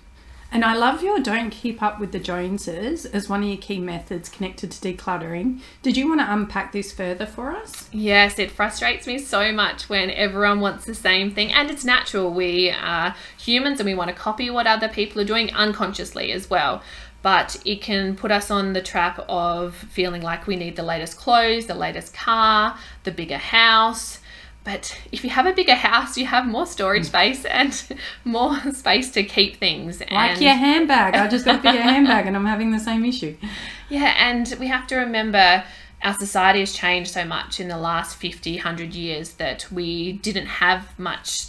[0.50, 3.80] And I love your don't keep up with the Joneses as one of your key
[3.80, 5.60] methods connected to decluttering.
[5.82, 7.88] Did you want to unpack this further for us?
[7.92, 11.52] Yes, it frustrates me so much when everyone wants the same thing.
[11.52, 12.32] And it's natural.
[12.32, 16.48] We are humans and we want to copy what other people are doing unconsciously as
[16.48, 16.82] well.
[17.20, 21.18] But it can put us on the trap of feeling like we need the latest
[21.18, 24.20] clothes, the latest car, the bigger house.
[24.68, 27.06] But if you have a bigger house, you have more storage mm.
[27.06, 30.02] space and more space to keep things.
[30.10, 31.14] Like your handbag.
[31.14, 33.36] I just got a bigger handbag and I'm having the same issue.
[33.90, 35.64] Yeah, and we have to remember
[36.02, 40.44] our society has changed so much in the last 50, 100 years that we didn't
[40.44, 41.46] have much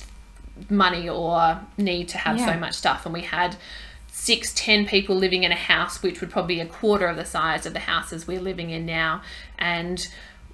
[0.70, 2.46] money or need to have Yeah.
[2.46, 3.06] so much stuff.
[3.06, 3.58] And we had
[4.08, 7.26] six, ten people living in a house, which would probably be a quarter of the
[7.26, 9.22] size of the houses we're living in now.
[9.58, 10.08] And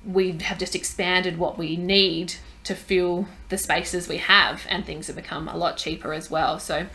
[0.03, 2.33] we have just expanded what we need
[2.65, 6.59] to fill the spaces we have, and things have become a lot cheaper as well.
[6.59, 6.87] So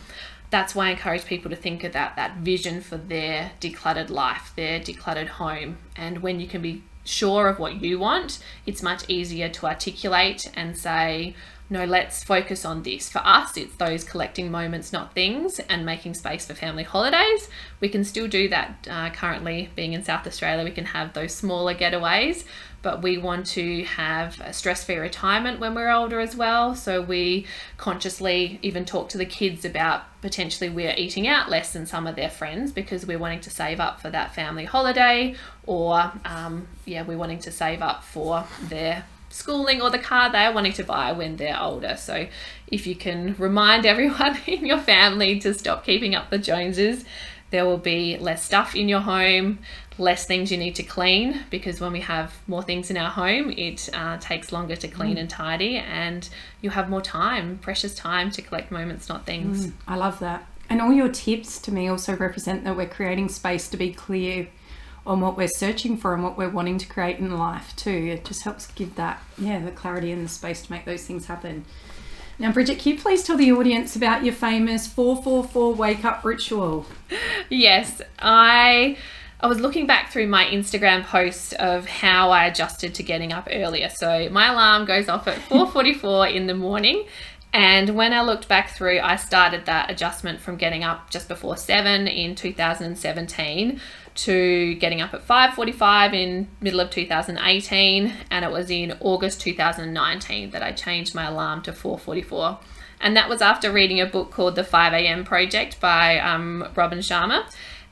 [0.51, 4.81] that's why I encourage people to think about that vision for their decluttered life, their
[4.81, 5.79] decluttered home.
[5.97, 10.51] And when you can be sure of what you want, it's much easier to articulate
[10.55, 11.35] and say,
[11.73, 13.09] no, let's focus on this.
[13.09, 17.49] For us, it's those collecting moments, not things, and making space for family holidays.
[17.79, 21.33] We can still do that uh, currently, being in South Australia, we can have those
[21.33, 22.45] smaller getaways,
[22.83, 26.75] but we want to have a stress free retirement when we're older as well.
[26.75, 31.87] So we consciously even talk to the kids about potentially we're eating out less than
[31.87, 35.35] some of their friends because we're wanting to save up for that family holiday,
[35.67, 40.53] or um, yeah, we're wanting to save up for their schooling or the car they're
[40.53, 41.97] wanting to buy when they're older.
[41.97, 42.27] So
[42.67, 47.05] if you can remind everyone in your family to stop keeping up the Joneses,
[47.51, 49.59] there will be less stuff in your home,
[50.01, 53.51] less things you need to clean because when we have more things in our home,
[53.51, 56.29] it uh, takes longer to clean and tidy, and
[56.63, 59.67] you have more time, precious time to collect moments, not things.
[59.87, 60.47] I love that.
[60.69, 64.49] And all your tips to me also represent that we're creating space to be clear
[65.07, 67.91] on what we're searching for and what we're wanting to create in life too.
[67.91, 71.27] It just helps give that, yeah, the clarity and the space to make those things
[71.27, 71.65] happen.
[72.39, 76.87] Now, Bridget, can you please tell the audience about your famous 444 wake up ritual?
[77.53, 78.97] Yes, I
[79.43, 83.49] I was looking back through my Instagram posts of how I adjusted to getting up
[83.51, 83.89] earlier.
[83.89, 87.07] So my alarm goes off at 4:44 in the morning.
[87.53, 91.57] And when I looked back through, I started that adjustment from getting up just before
[91.57, 93.81] 7 in 2017
[94.15, 100.51] to getting up at 5:45 in middle of 2018 and it was in August 2019
[100.51, 102.59] that I changed my alarm to 4:44
[103.01, 105.25] and that was after reading a book called The 5 a.m.
[105.25, 107.45] Project by um, Robin Sharma.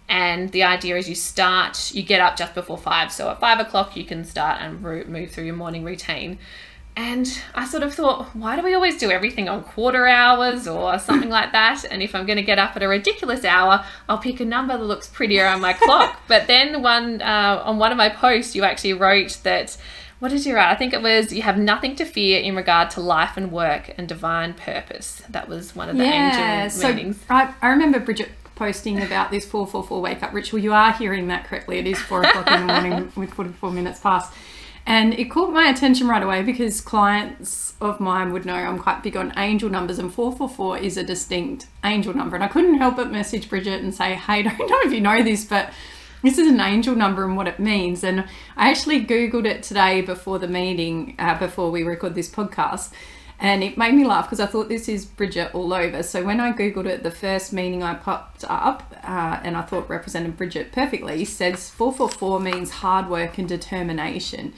[0.09, 3.13] And the idea is you start, you get up just before five.
[3.13, 6.39] So at five o'clock, you can start and move through your morning routine.
[6.97, 10.99] And I sort of thought, why do we always do everything on quarter hours or
[10.99, 11.85] something like that?
[11.89, 14.77] And if I'm going to get up at a ridiculous hour, I'll pick a number
[14.77, 16.21] that looks prettier on my clock.
[16.27, 19.77] But then one uh, on one of my posts, you actually wrote that
[20.19, 20.73] what did you write?
[20.73, 23.95] I think it was you have nothing to fear in regard to life and work
[23.97, 25.23] and divine purpose.
[25.29, 27.23] That was one of the angel so meanings.
[27.31, 30.61] I, I remember Bridget posting about this 444 wake up ritual.
[30.61, 31.79] You are hearing that correctly.
[31.79, 34.33] It is four o'clock in the morning with 44 minutes past.
[34.85, 39.03] And it caught my attention right away because clients of mine would know I'm quite
[39.03, 42.37] big on angel numbers, and 444 is a distinct angel number.
[42.37, 45.01] And I couldn't help but message Bridget and say, Hey, I don't know if you
[45.01, 45.73] know this, but
[46.23, 48.03] this is an angel number and what it means.
[48.03, 48.25] And
[48.57, 52.93] I actually Googled it today before the meeting, uh, before we record this podcast.
[53.41, 56.03] And it made me laugh because I thought this is Bridget all over.
[56.03, 59.89] So when I googled it, the first meaning I popped up, uh, and I thought
[59.89, 64.55] represented Bridget perfectly, says 444 means hard work and determination.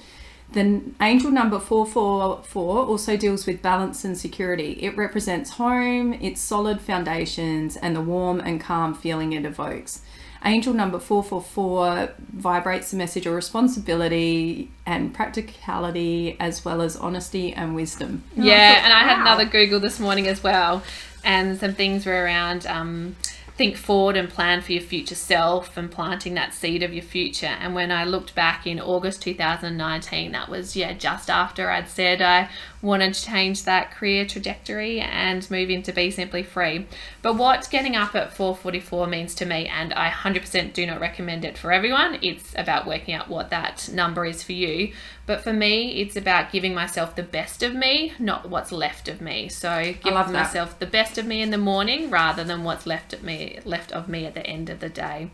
[0.53, 4.79] The angel number 444 also deals with balance and security.
[4.81, 10.03] It represents home, its solid foundations, and the warm and calm feeling it evokes.
[10.43, 17.75] Angel number 444 vibrates the message of responsibility and practicality as well as honesty and
[17.75, 18.25] wisdom.
[18.37, 19.09] And yeah, I thought, and I wow.
[19.09, 20.83] had another Google this morning as well,
[21.25, 22.67] and some things were around.
[22.67, 23.17] Um,
[23.61, 27.45] think forward and plan for your future self and planting that seed of your future.
[27.45, 32.23] And when I looked back in August 2019, that was, yeah, just after I'd said
[32.23, 32.49] I
[32.81, 36.87] wanted to change that career trajectory and move into Be Simply Free.
[37.21, 41.45] But what getting up at 4:44 means to me, and I 100% do not recommend
[41.45, 42.19] it for everyone.
[42.23, 44.95] It's about working out what that number is for you.
[45.31, 49.21] But for me, it's about giving myself the best of me, not what's left of
[49.21, 49.49] me.
[49.49, 53.23] So giving myself the best of me in the morning rather than what's left of
[53.23, 55.31] me left of me at the end of the day.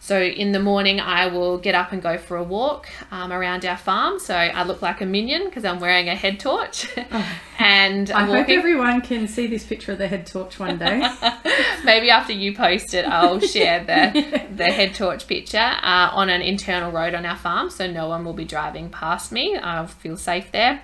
[0.00, 3.64] So in the morning, I will get up and go for a walk um, around
[3.64, 4.20] our farm.
[4.20, 6.88] So I look like a minion because I'm wearing a head torch.
[7.08, 7.24] Oh.
[7.60, 11.08] and I'm I hope everyone can see this picture of the head torch one day.
[11.84, 14.46] Maybe after you post it, I'll share the yeah.
[14.54, 18.24] the head torch picture uh, on an internal road on our farm, so no one
[18.24, 19.56] will be driving past me.
[19.56, 20.82] I'll feel safe there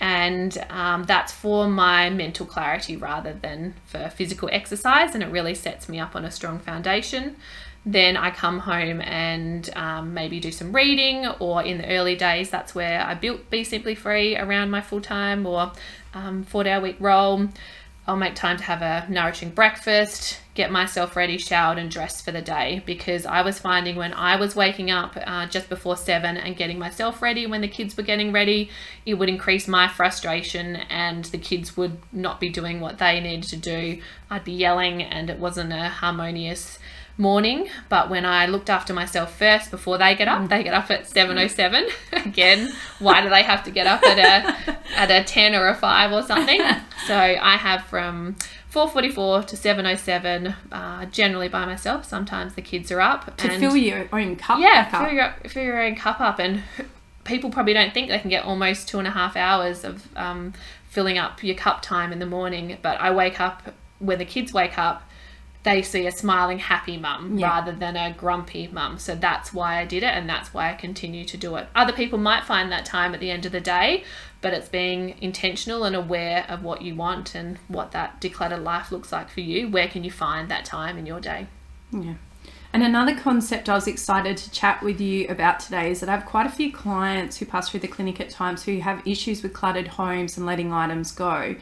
[0.00, 5.54] and um, that's for my mental clarity rather than for physical exercise and it really
[5.54, 7.36] sets me up on a strong foundation
[7.86, 12.50] then I come home and um, maybe do some reading, or in the early days,
[12.50, 15.72] that's where I built Be Simply Free around my full time or
[16.14, 17.48] um, four day a week role.
[18.08, 22.32] I'll make time to have a nourishing breakfast, get myself ready, showered, and dressed for
[22.32, 26.38] the day because I was finding when I was waking up uh, just before seven
[26.38, 28.70] and getting myself ready when the kids were getting ready,
[29.04, 33.50] it would increase my frustration and the kids would not be doing what they needed
[33.50, 34.00] to do.
[34.30, 36.78] I'd be yelling, and it wasn't a harmonious
[37.18, 40.90] morning, but when I looked after myself first before they get up, they get up
[40.90, 41.90] at 7:07.
[42.26, 45.74] Again, why do they have to get up at a at a 10 or a
[45.74, 46.60] 5 or something?
[47.06, 48.36] So I have from
[48.70, 52.04] 4:44 to 7:07 uh, generally by myself.
[52.04, 54.58] Sometimes the kids are up to and, fill your own cup.
[54.60, 56.64] Yeah, fill your, fill your own cup up and
[57.24, 60.52] people probably don't think they can get almost two and a half hours of um,
[60.90, 62.76] filling up your cup time in the morning.
[62.82, 65.07] But I wake up when the kids wake up
[65.64, 67.48] they see a smiling, happy mum yeah.
[67.48, 68.98] rather than a grumpy mum.
[68.98, 71.68] So that's why I did it and that's why I continue to do it.
[71.74, 74.04] Other people might find that time at the end of the day,
[74.40, 78.92] but it's being intentional and aware of what you want and what that decluttered life
[78.92, 79.68] looks like for you.
[79.68, 81.48] Where can you find that time in your day?
[81.92, 82.14] Yeah.
[82.72, 86.12] And another concept I was excited to chat with you about today is that I
[86.12, 89.42] have quite a few clients who pass through the clinic at times who have issues
[89.42, 91.56] with cluttered homes and letting items go.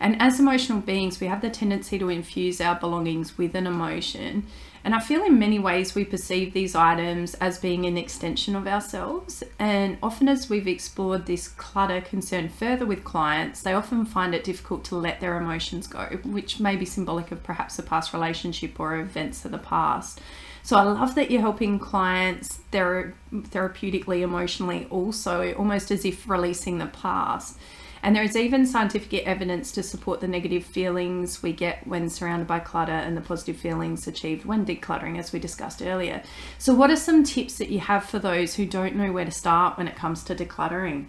[0.00, 4.46] And as emotional beings, we have the tendency to infuse our belongings with an emotion.
[4.82, 8.66] And I feel in many ways we perceive these items as being an extension of
[8.66, 9.44] ourselves.
[9.58, 14.42] And often, as we've explored this clutter concern further with clients, they often find it
[14.42, 18.80] difficult to let their emotions go, which may be symbolic of perhaps a past relationship
[18.80, 20.20] or events of the past.
[20.62, 26.78] So I love that you're helping clients thera- therapeutically, emotionally, also almost as if releasing
[26.78, 27.58] the past.
[28.02, 32.46] And there is even scientific evidence to support the negative feelings we get when surrounded
[32.46, 36.22] by clutter and the positive feelings achieved when decluttering, as we discussed earlier.
[36.58, 39.30] So, what are some tips that you have for those who don't know where to
[39.30, 41.06] start when it comes to decluttering?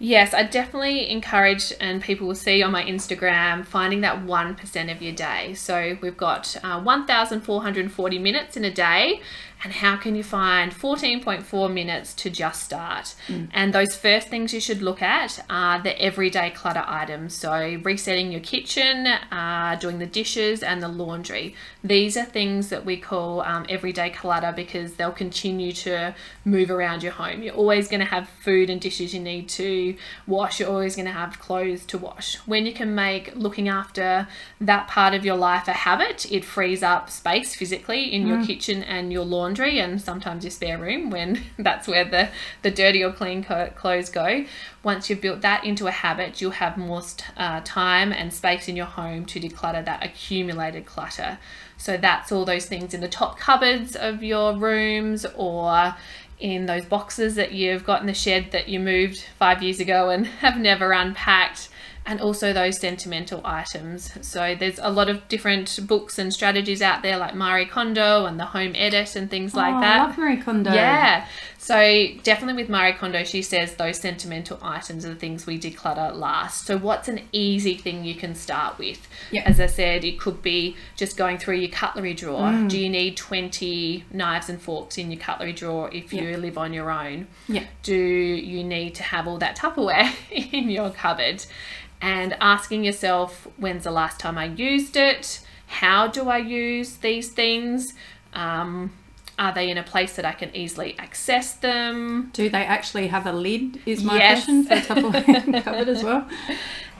[0.00, 5.02] Yes, I definitely encourage, and people will see on my Instagram, finding that 1% of
[5.02, 5.54] your day.
[5.54, 9.20] So we've got uh, 1,440 minutes in a day,
[9.64, 13.16] and how can you find 14.4 minutes to just start?
[13.26, 13.48] Mm.
[13.52, 17.34] And those first things you should look at are the everyday clutter items.
[17.34, 21.56] So resetting your kitchen, uh, doing the dishes, and the laundry.
[21.82, 27.02] These are things that we call um, everyday clutter because they'll continue to move around
[27.02, 27.42] your home.
[27.42, 29.87] You're always going to have food and dishes you need to
[30.26, 32.36] wash, you're always going to have clothes to wash.
[32.46, 34.28] When you can make looking after
[34.60, 38.28] that part of your life a habit, it frees up space physically in mm.
[38.28, 42.28] your kitchen and your laundry and sometimes your spare room when that's where the,
[42.62, 44.44] the dirty or clean co- clothes go.
[44.82, 47.02] Once you've built that into a habit, you'll have more
[47.36, 51.38] uh, time and space in your home to declutter that accumulated clutter.
[51.76, 55.94] So that's all those things in the top cupboards of your rooms or
[56.40, 60.10] in those boxes that you've got in the shed that you moved five years ago
[60.10, 61.68] and have never unpacked.
[62.08, 64.10] And also those sentimental items.
[64.26, 68.40] So there's a lot of different books and strategies out there like Marie Kondo and
[68.40, 70.00] the Home Edit and things like oh, that.
[70.00, 70.72] I love Marie Kondo.
[70.72, 71.26] Yeah.
[71.58, 76.16] So definitely with Marie Kondo, she says those sentimental items are the things we declutter
[76.16, 76.64] last.
[76.64, 79.06] So what's an easy thing you can start with?
[79.30, 79.42] Yeah.
[79.44, 82.48] As I said, it could be just going through your cutlery drawer.
[82.48, 82.70] Mm.
[82.70, 86.36] Do you need 20 knives and forks in your cutlery drawer if you Yeah.
[86.38, 87.26] live on your own?
[87.48, 87.64] Yeah.
[87.82, 90.14] Do you need to have all that Tupperware
[90.54, 91.44] in your cupboard?
[92.00, 95.40] And asking yourself, when's the last time I used it?
[95.66, 97.92] How do I use these things?
[98.34, 98.92] Um,
[99.38, 102.30] are they in a place that I can easily access them?
[102.32, 103.80] Do they actually have a lid?
[103.86, 104.44] Is my Yes.
[104.44, 106.28] question for Tupperware cupboard as well.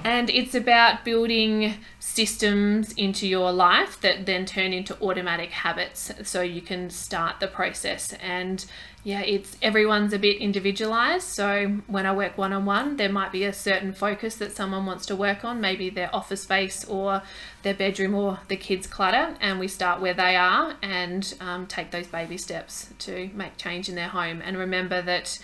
[0.05, 1.74] And it's about building
[2.18, 7.46] systems into your life that then turn into automatic habits so you can start the
[7.46, 8.12] process.
[8.14, 8.64] And
[9.04, 11.28] yeah, it's everyone's a bit individualized.
[11.28, 14.84] So when I work one on one, there might be a certain focus that someone
[14.84, 17.22] wants to work on, maybe their office space or
[17.62, 19.36] their bedroom or the kids' clutter.
[19.40, 23.88] And we start where they are and um, take those baby steps to make change
[23.88, 24.42] in their home.
[24.44, 25.38] And remember that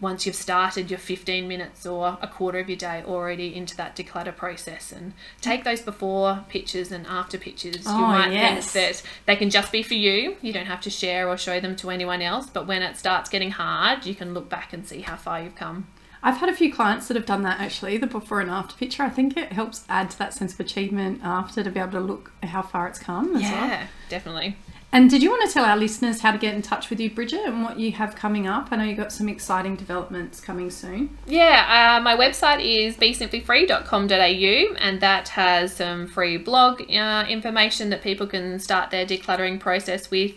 [0.00, 3.96] once you've started your 15 minutes or a quarter of your day already into that
[3.96, 8.70] declutter process and take those before pictures and after pictures Oh, you might yes.
[8.70, 11.60] think that they can just be for you you don't have to share or show
[11.60, 14.86] them to anyone else but when it starts getting hard you can look back and
[14.86, 15.86] see how far you've come
[16.22, 19.04] I've had a few clients that have done that actually, the before and after picture.
[19.04, 22.00] I think it helps add to that sense of achievement after to be able to
[22.00, 23.52] look how far it's come as well.
[23.68, 24.56] yeah definitely
[24.96, 27.10] And did you want to tell our listeners how to get in touch with you,
[27.10, 28.68] Bridget, and what you have coming up?
[28.70, 31.18] I know you've got some exciting developments coming soon.
[31.26, 38.00] Yeah, uh, my website is besimplyfree.com.au and that has some free blog uh, information that
[38.00, 40.32] people can start their decluttering process with.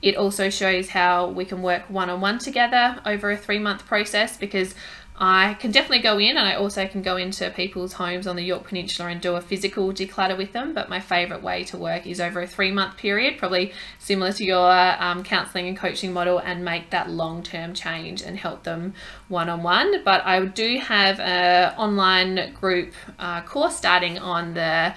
[0.00, 3.84] It also shows how we can work one on one together over a three month
[3.84, 4.76] process because
[5.16, 8.42] I can definitely go in and I also can go into people's homes on the
[8.42, 10.74] Yorke Peninsula and do a physical declutter with them.
[10.74, 14.44] But my favourite way to work is over a three month period, probably similar to
[14.44, 18.94] your um, counselling and coaching model, and make that long term change and help them
[19.28, 20.02] one on one.
[20.04, 24.94] But I do have a online group uh, course starting on the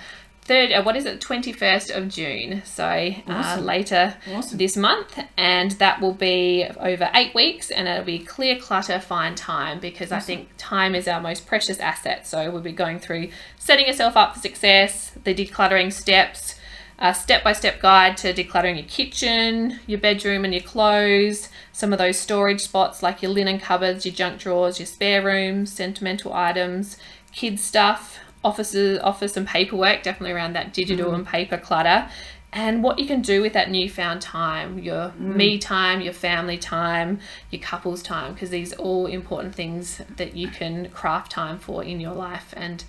[0.47, 3.65] third uh, what is it 21st of june so uh, Awesome.
[3.65, 4.57] later Awesome.
[4.57, 9.35] this month and that will be over eight weeks and it'll be clear clutter find
[9.37, 13.29] time because i think time is our most precious asset so we'll be going through
[13.59, 16.55] setting yourself up for success the decluttering steps
[16.99, 22.17] a step-by-step guide to decluttering your kitchen your bedroom and your clothes some of those
[22.17, 26.97] storage spots like your linen cupboards your junk drawers your spare rooms sentimental items
[27.33, 28.17] kids stuff
[28.47, 31.29] offices office and paperwork definitely around that digital and mm.
[31.29, 32.09] paper clutter
[32.53, 35.35] and what you can do with that newfound time your mm.
[35.35, 37.19] me time your family time
[37.51, 41.83] your couples time because these are all important things that you can craft time for
[41.83, 42.85] in your life and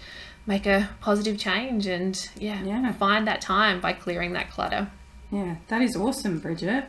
[0.47, 2.91] make a positive change and yeah, Yeah.
[2.93, 4.89] find that time by clearing that clutter
[5.31, 6.85] Yeah, that is awesome, Bridget.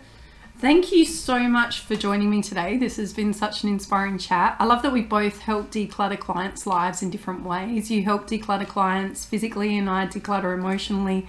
[0.60, 2.76] Thank you so much for joining me today.
[2.76, 4.58] This has been such an inspiring chat.
[4.60, 7.90] I love that we both help declutter clients' lives in different ways.
[7.90, 11.28] You help declutter clients physically, and I declutter emotionally.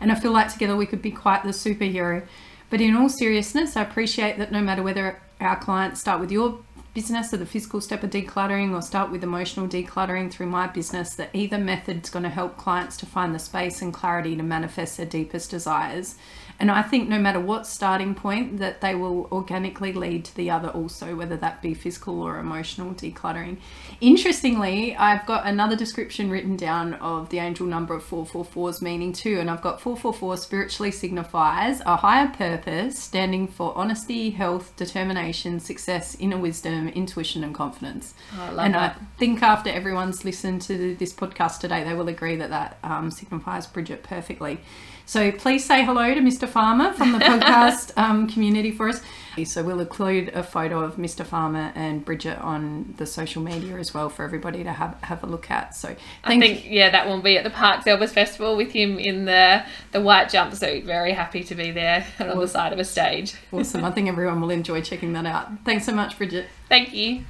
[0.00, 2.26] And I feel like together we could be quite the superhero.
[2.70, 6.58] But in all seriousness, I appreciate that no matter whether our clients start with your
[6.94, 11.14] business or the physical step of decluttering or start with emotional decluttering through my business,
[11.14, 14.96] that either method's going to help clients to find the space and clarity to manifest
[14.98, 16.16] their deepest desires.
[16.58, 20.50] And I think no matter what starting point, that they will organically lead to the
[20.50, 23.56] other also, whether that be physical or emotional decluttering.
[24.00, 29.40] Interestingly, I've got another description written down of the angel number of 444's meaning too,
[29.40, 36.16] and I've got 444 spiritually signifies a higher purpose standing for honesty, health, determination, success,
[36.20, 38.14] inner wisdom, intuition, and confidence.
[38.36, 38.96] Oh, I and that.
[39.00, 43.10] I think after everyone's listened to this podcast today, they will agree that that um,
[43.10, 44.60] signifies Bridget perfectly.
[45.06, 46.48] So please say hello to Mr.
[46.48, 49.00] Farmer from the podcast um, community for us.
[49.44, 51.24] So we'll include a photo of Mr.
[51.24, 55.26] Farmer and Bridget on the social media as well for everybody to have, have a
[55.26, 55.74] look at.
[55.74, 59.24] So I think yeah, that will be at the Parkes Elvis Festival with him in
[59.24, 60.84] the the white jumpsuit.
[60.84, 63.34] Very happy to be there and on the side of a stage.
[63.50, 63.84] Awesome.
[63.84, 65.50] I think everyone will enjoy checking that out.
[65.64, 66.46] Thanks so much, Bridget.
[66.68, 67.24] Thank you.